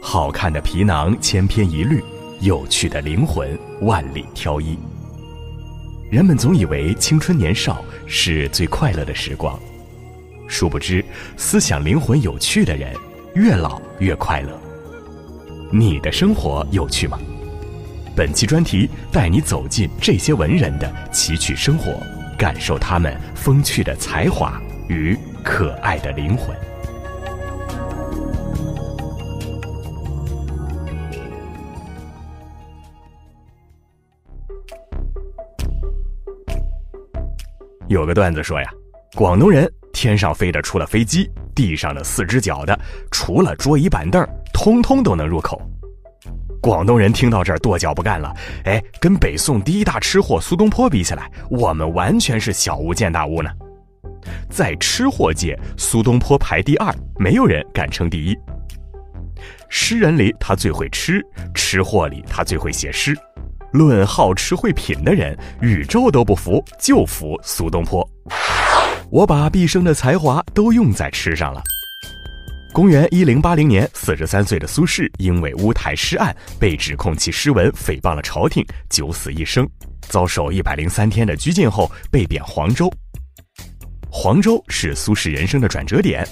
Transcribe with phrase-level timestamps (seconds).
[0.00, 2.00] 好看的皮囊千篇一律，
[2.40, 4.78] 有趣的灵魂万里挑一。
[6.08, 9.58] 人们总以为青春年少是最快乐的时光，
[10.46, 11.04] 殊不知，
[11.36, 12.94] 思想灵魂有趣的人，
[13.34, 14.56] 越老越快乐。
[15.72, 17.18] 你的生活有趣吗？
[18.14, 22.00] 本期专题带你走进这些文人的奇趣生活，
[22.38, 26.56] 感受他们风趣的才华与可爱的灵魂。
[37.88, 38.68] 有个段子说呀，
[39.14, 42.76] 广东人天上飞的除了飞机，地上的四只脚的
[43.12, 45.60] 除了桌椅板凳，通通都能入口。
[46.60, 53.48] 广东人听到这儿跺脚不干了，哎，跟北宋第一大吃货苏东坡比起来，我们完全是小巫见大巫呢。
[54.50, 58.36] 在吃货界，苏东坡排第二，没有人敢称第一。
[59.68, 61.24] 诗人里他最会吃，
[61.54, 63.16] 吃货里他最会写诗。
[63.76, 68.08] 论好吃会品的人，宇宙都不服，就服苏东坡。
[69.10, 71.62] 我把毕生的才华都用在吃上了。
[72.72, 79.68] 公元一零八零年，四十三岁的苏轼因为乌台诗案被指控其诗文诽谤了朝廷，九死一生，
[80.08, 82.92] 遭受一百零三天的拘禁后被贬黄州。
[84.10, 86.26] 黄州是苏轼人生的转折点。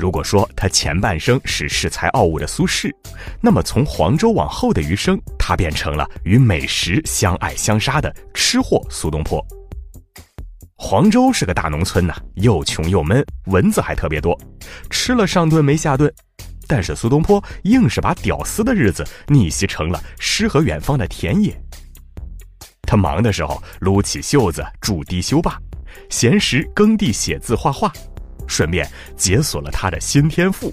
[0.00, 2.90] 如果说他前半生是恃才傲物的苏轼，
[3.38, 9.44] 那么从黄州往后的余生，他变成了与美食相爱相杀的吃货苏东坡。
[10.74, 14.34] 黄州是个大农村呐，又穷又闷，蚊子还特别多，
[14.88, 16.10] 吃了上顿没下顿。
[16.66, 21.54] 但是苏东坡硬是把屌丝的日子逆袭成了诗和远方的田野。
[22.82, 25.60] 他忙的时候撸起袖子筑堤修坝，
[26.08, 27.92] 闲时耕地写字画画。
[28.50, 30.72] 顺便解锁了他的新天赋，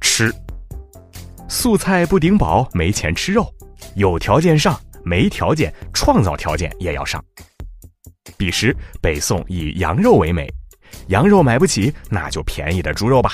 [0.00, 0.32] 吃。
[1.48, 3.52] 素菜不顶饱，没钱吃肉，
[3.96, 7.22] 有条件上，没条件创造条件也要上。
[8.36, 10.48] 彼时北宋以羊肉为美，
[11.08, 13.32] 羊肉买不起，那就便宜的猪肉吧。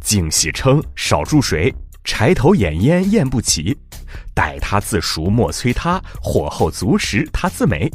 [0.00, 3.78] 净洗称，少注水，柴头掩烟咽不起。
[4.34, 7.88] 待他自熟莫催他，火候足时他自美。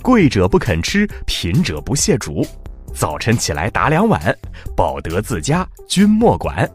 [0.00, 2.46] 贵者不肯吃，贫者不屑煮。
[2.94, 4.34] 早晨起来打两碗，
[4.76, 6.68] 饱得自家，君莫管。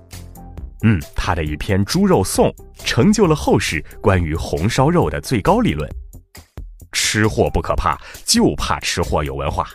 [0.84, 2.47] 嗯，他的一篇《猪肉颂》
[2.85, 5.90] 成就了后世关于红烧肉的最高理论。
[6.91, 9.68] 吃货不可怕，就怕吃货有文化，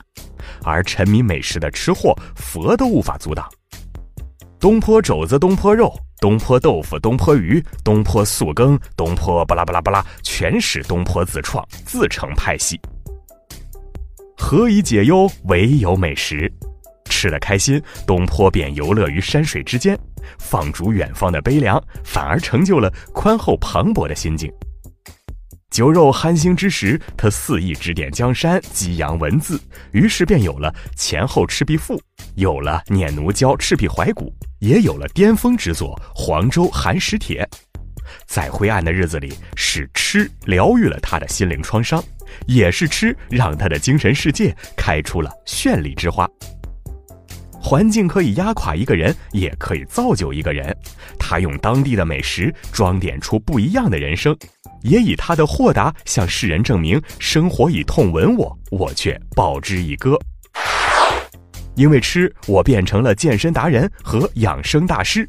[0.63, 3.49] 而沉迷美食的吃货，佛都无法阻挡。
[4.61, 12.81] 东坡肘子，东坡肉，东坡豆腐，东坡鱼，东坡素羹，东坡巴拉巴拉巴拉，全是东坡自创，自成派系。
[14.37, 15.31] 何以解忧？
[15.45, 16.53] 唯有美食。
[17.11, 19.99] 吃得开心，东坡便游乐于山水之间，
[20.39, 24.53] 放逐远方的悲凉，反而成就了宽厚磅礴的心境。
[25.71, 29.61] 酒肉酣兴之时，他肆意指点江山，激扬文字，
[29.93, 31.97] 于是便有了《前后赤壁赋》，
[32.35, 34.27] 有了《念奴娇·赤壁怀古》，
[34.61, 37.49] 也有了巅峰之作《黄州寒食帖》。
[38.27, 42.03] 在灰暗的日子里，是吃疗愈了他的心灵创伤。
[42.47, 46.29] 也是吃让他的精神世界开出了绚丽之花。
[47.61, 50.77] 环境可以压垮一个人，也可以造就一个人。
[51.19, 54.37] 他用当地的美食装点出不一样的人生，
[54.83, 60.19] 也以他的豁达向世人证明：生活以痛吻我，我却报之以歌。
[61.75, 65.27] 因为吃，我变成了健身达人和养生大师。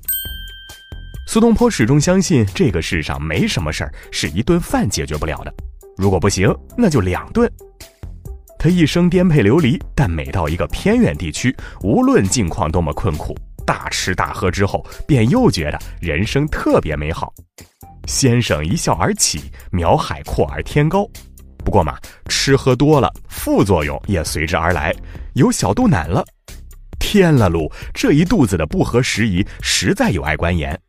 [1.27, 5.53] 苏东坡始终相信，这个世上没什么事儿是一顿饭解决不了的。
[5.97, 7.51] 如果不行，那就两顿。
[8.57, 13.35] 他一生颠沛流离，但每到一个偏远地区，无论境况多么困苦，
[13.66, 17.33] 大吃大喝之后，便又觉得人生特别美好。
[18.07, 21.07] 先生一笑而起，苗海阔而天高。
[21.63, 24.95] 不过嘛，吃喝多了，副作用也随之而来，
[25.33, 26.23] 有小肚腩了。
[27.00, 30.80] 天了噜，这一肚子的不合时宜，实在有碍观颜。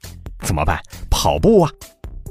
[0.41, 0.81] 怎么办？
[1.11, 1.71] 跑步啊！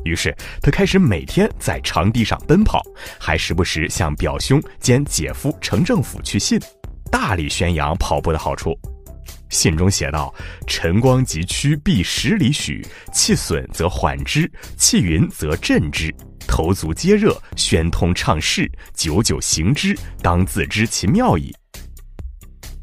[0.05, 2.81] 于是他开始每天在长堤上奔跑，
[3.19, 6.59] 还时不时向表兄兼姐夫程政府去信，
[7.11, 8.77] 大力宣扬跑步的好处。
[9.49, 10.33] 信中写道
[10.67, 12.81] ：“晨光急趋，必十里许；
[13.11, 16.13] 气损则缓之，气匀则振之。
[16.47, 21.51] 头足皆热，宣通畅适，久久行之，当自知其妙矣。”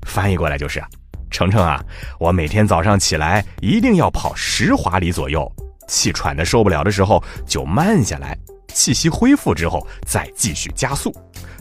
[0.07, 0.83] 翻译过来就是：
[1.31, 1.81] 程程啊，
[2.19, 5.51] 我每天早上起来一定要跑十华里左右。
[5.87, 8.37] 气喘的受不了的时候就慢下来，
[8.75, 11.15] 气息恢复之后再继续加速，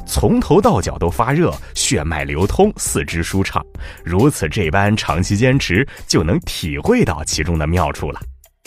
[0.06, 3.66] 从头到脚都发热，血脉流通，四肢舒畅。
[4.04, 8.20] 如此这般长期坚持，就能体会到其中的妙处了。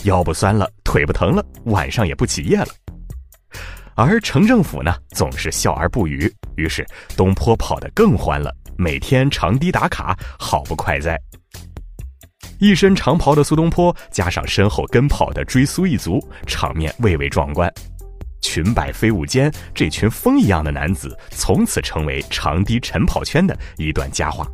[0.04, 2.68] 腰不酸了，腿不疼了，晚上也不起夜了。
[3.96, 6.30] 而城政府呢，总是笑而不语。
[6.56, 6.84] 于是
[7.16, 11.18] 东坡跑得更欢了，每天长堤打卡，好不快哉！
[12.58, 17.72] 一身长袍的苏东坡，加上身后跟跑的追苏一族，场面蔚为壮观。
[18.40, 24.46] 裙摆飞舞间，这群风一样的男子从此成为长堤晨跑圈的一段佳话。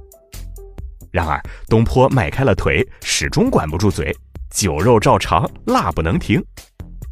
[1.11, 4.17] 然而，东坡迈开了腿，始终管不住嘴，
[4.51, 6.41] 酒肉照常，辣不能停。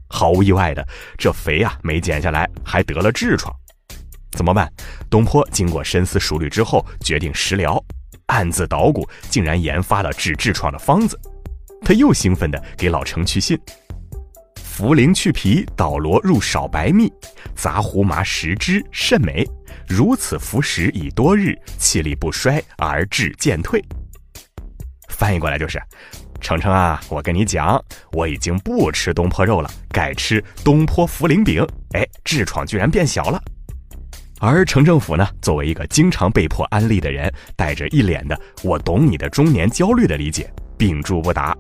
[0.09, 0.87] 毫无意外的，
[1.19, 3.53] 这肥啊没减下来，还得了痔疮。
[4.31, 4.73] 怎么办？
[5.11, 7.83] 东坡经过深思熟虑之后，决定食疗，
[8.39, 11.19] 暗自捣鼓，竟然研发了治痔疮的方子。
[11.83, 13.59] 他又兴奋地给老程去信。
[14.77, 17.13] 茯苓去皮，捣罗入少白蜜，
[17.57, 19.45] 杂胡麻食之，甚美。
[19.89, 23.83] 如此服食已多日，气力不衰而志渐退。
[25.09, 25.83] 翻译过来就是：
[26.41, 31.67] 程程啊，我跟你讲，我已经不吃东坡肉了，改吃东坡茯苓饼。
[31.93, 33.43] 哎，痔疮居然变小了。
[34.41, 41.57] 而城政府呢，作为一个经常被迫安利的人，带着一脸的“我懂你的中年焦虑”的理解，屏住不答。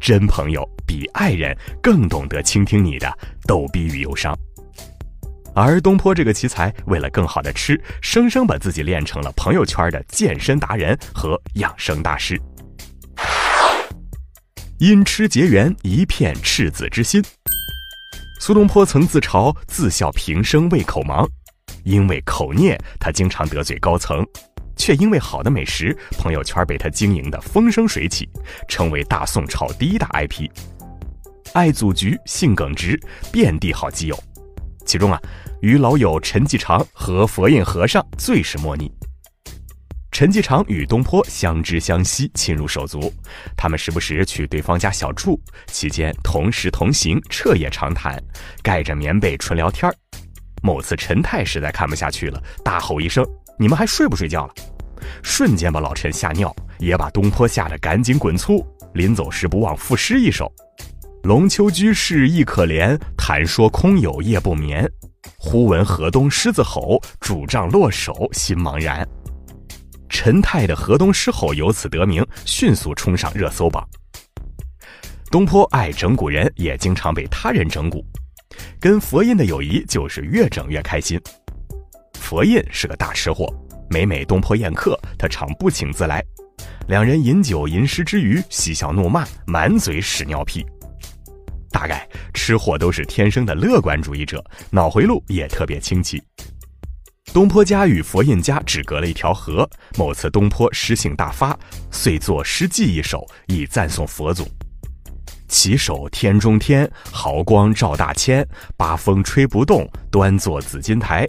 [0.00, 3.08] 真朋友比爱人更懂得倾听你的
[3.46, 4.36] 逗逼与忧伤，
[5.54, 12.40] 而东坡这个奇才为了更好的吃，生生把自己练成了朋友圈的健身达人和养生大师。
[14.78, 17.22] 因吃结缘一片赤子之心，
[18.40, 21.28] 苏东坡曾自嘲自笑平生胃口忙，
[21.84, 24.24] 因为口孽，他经常得罪高层。
[24.76, 28.26] 却因为好的美食，朋友圈被他经营的风生水起，
[28.66, 30.48] 成为大宋朝第一大 IP。
[31.52, 32.98] 爱祖菊，性耿直，
[33.30, 34.18] 遍地好基友。
[34.86, 35.20] 其中啊，
[35.60, 38.90] 与老友陈继常和佛印和尚最是莫逆。
[40.10, 43.12] 陈继常与东坡相知相惜，亲如手足。
[43.56, 48.18] 他们时不时去对方家小住，期间同食同行，彻夜长谈，
[48.62, 49.92] 盖着棉被纯聊天
[50.62, 53.24] 某次陈太实在看不下去了，大吼一声。
[53.58, 54.54] 你们还睡不睡觉了？
[55.22, 58.64] 瞬间把老陈吓尿，也把东坡吓得赶紧滚粗。
[58.94, 60.52] 临走时不忘赋诗一首
[61.24, 64.90] ：“龙丘居士亦可怜，谈说空有夜不眠。
[65.38, 69.06] 忽闻河东狮子吼，拄杖落手心茫然。”
[70.08, 73.86] 陈太的河东狮吼由此得名，迅速冲上热搜榜。
[75.30, 78.04] 东坡爱整蛊人，也经常被他人整蛊，
[78.80, 81.20] 跟佛印的友谊就是越整越开心。
[82.14, 83.54] 佛印是个大吃货，
[83.90, 86.24] 每每东坡宴客，他常不请自来。
[86.88, 90.64] 两人饮酒吟诗之余，嬉笑怒骂，满嘴屎尿屁。
[91.70, 96.22] 大概吃货都是天生的乐观主义者，脑回路也特别清奇。
[97.34, 99.68] 东坡家与佛印家只隔了一条河。
[99.98, 101.56] 某次东坡诗兴大发，
[101.90, 104.48] 遂作诗记一首，以赞颂佛祖
[105.50, 111.26] ：“起手天中天，毫光照大千，八风吹不动，端坐紫金台。”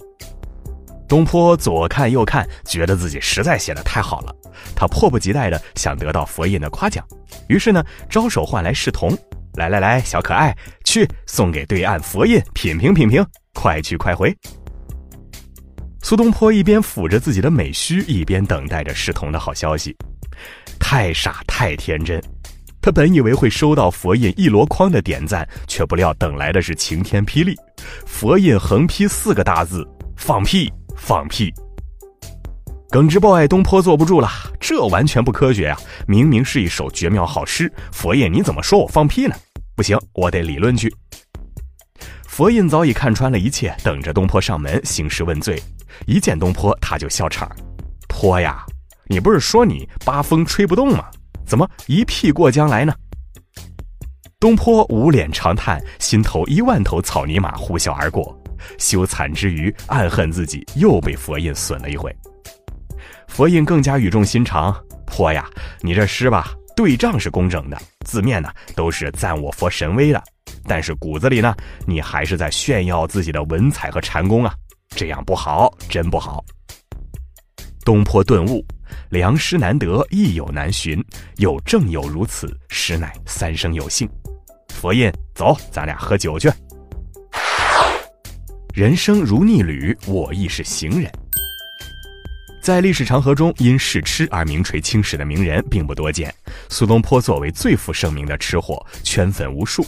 [1.10, 4.34] 东坡左看右看，觉得自己实在写的太好了，
[4.74, 7.06] 他迫不及待的想得到佛印的夸奖，
[7.50, 9.12] 于是呢，招手唤来侍童，
[9.56, 14.34] 来来来，小可爱，去送给对岸佛印品评品评，快去快回。
[16.02, 19.94] 苏东坡一边抚着自己的美须，一边等待着侍童的好消息，
[20.80, 22.24] 太傻太天真，
[22.82, 27.56] 他本以为会收到佛印一箩筐的点赞，却不料等来的是晴天霹雳，
[28.06, 30.72] 佛印横批四个大字：放屁。
[30.98, 31.52] 放屁！
[32.92, 35.78] 耿直 boy 东坡坐不住了，这完全不科学呀！
[36.06, 39.36] 明明是一首绝妙好诗，佛印你怎么说我放屁呢？
[39.76, 40.94] 不行，我得理论去。
[42.28, 45.60] 佛印早已看穿了一切，等着东坡上门兴师问罪。
[46.06, 47.50] 一见东坡，他就笑场
[48.08, 48.64] ：“坡呀，
[49.08, 51.06] 你不是说你八风吹不动吗？
[51.52, 52.94] 怎么一屁过江来呢？”
[54.40, 58.34] 东坡捂脸长叹，心头一万头草泥马呼啸而过。
[58.78, 62.16] 羞惭之余，暗恨自己又被佛印损了一回。
[63.28, 64.74] 佛印更加语重心长
[65.06, 65.46] ：“坡呀，
[65.82, 70.24] 你这诗吧，对仗是工整的，字面呢都是赞我佛神威的，
[70.64, 71.54] 但是骨子里呢，
[71.86, 74.54] 你还是在炫耀自己的文采和禅功啊，
[74.96, 76.42] 这样不好，真不好。”
[77.84, 78.64] 东坡顿悟：
[79.10, 81.04] 良师难得，益友难寻，
[81.38, 84.10] 有正友如此，实乃三生有幸。
[84.70, 86.52] 佛印，走，咱俩喝酒去。
[88.74, 91.12] 人生如逆旅，我亦是行人。
[92.64, 96.34] 在历史长河中，因试吃而名垂青史的名人并不多见。
[96.70, 99.86] 苏东坡作为最负盛名的吃货，圈粉无数，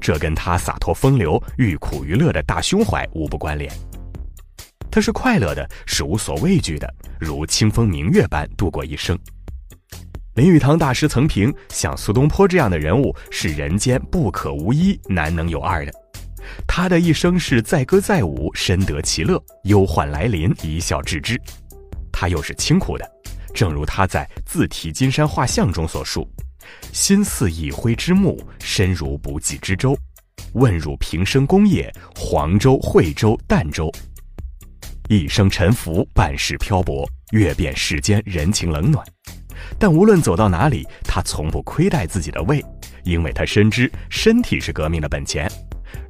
[0.00, 3.72] 这跟他洒脱风流、欲苦于乐的大胸怀无不关联。
[4.94, 9.18] 他是快乐的，是无所畏惧的，如清风明月般度过一生。
[10.36, 15.90] 林语堂大师曾评：像苏东坡这样的人物，是人间不可无一，难能有二的。
[16.64, 21.36] 他的一生是载歌载舞，深得其乐；忧患来临，一笑置之。
[22.12, 23.04] 他又是清苦的，
[23.52, 26.24] 正如他在《自题金山画像》中所述
[26.94, 29.98] ：“心似一晖之木，身如不济之舟。
[30.52, 33.92] 问汝平生功业，黄州、惠州、儋州。
[35.08, 39.04] 一生沉浮，半世漂泊，阅遍世间人情冷暖。
[39.78, 42.64] 但无论走到哪里，他从不亏待自己的胃，
[43.04, 45.50] 因为他深知身体是革命的本钱。”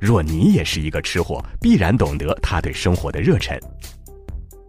[0.01, 3.59] 若你也是一个吃货，必然懂得他对生活的热忱。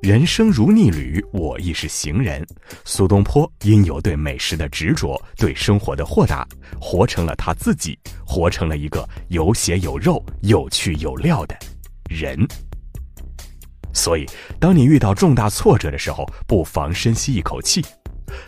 [0.01, 2.46] 人生如逆旅，我亦是行人。
[2.84, 6.48] 苏东坡因有对美食的执着，对生活的豁达，
[6.79, 11.55] 活成了他自己，活成了一个有血有肉、有趣有料的
[12.10, 12.38] 人。
[13.96, 14.28] 所以，
[14.60, 17.84] 当你遇到重大挫折的时候，不妨深吸一口气。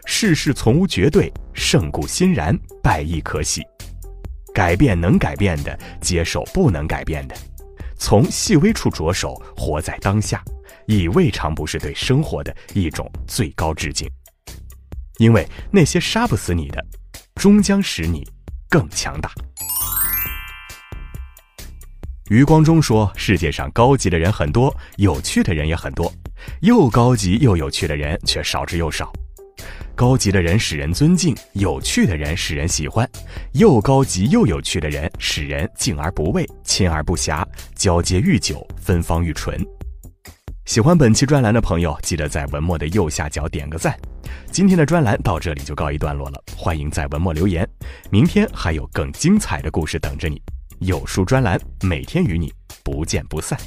[0.06, 3.63] 世事从无绝对，胜固欣然，败亦可喜。
[4.54, 7.36] 改变能改变的，接受不能改变的，
[7.98, 10.44] 从细微处着手，活在当下，
[10.86, 14.10] 已未尝不是对生活的一种最高致敬。
[15.18, 16.86] 因为那些杀不死你的，
[17.36, 18.27] 终将使你
[18.68, 19.32] 更强大。
[22.29, 26.12] 余光中说：“世界上高级的人很多，有趣的人也很多，
[26.60, 29.12] 又高级又有趣的人却少之又少。”
[29.96, 33.10] 高级的人使人尊敬，有趣的人使人喜欢，
[33.53, 39.57] 又高级又有趣的人使人敬而不畏，亲而不暇，交接愈久，芬芳愈醇。
[40.65, 43.98] 喜欢本期专栏的朋友，记得在文末的右下角点个赞。
[44.51, 47.67] 今天的专栏到这里就告一段落了，欢迎在文末留言，
[48.12, 50.41] 明天还有更精彩的故事等着你。
[50.79, 52.53] 有书专栏每天与你
[52.84, 53.57] 不见不散。